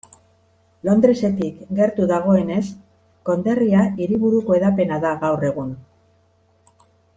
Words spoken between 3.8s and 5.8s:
hiriburuko hedapena da gaur egun.